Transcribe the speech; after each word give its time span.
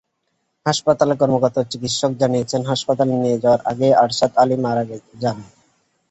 হাসপাতালের 0.65 1.17
কর্তব্যরত 1.19 1.57
চিকিৎসক 1.71 2.11
জানিয়েছেন, 2.21 2.61
হাসপাতালে 2.65 3.13
নিয়ে 3.15 3.41
যাওয়ার 3.43 3.61
আগেই 3.71 3.93
আরশেদ 3.95 4.31
আলী 4.37 4.57
মারা 4.57 4.83
যান। 5.21 5.37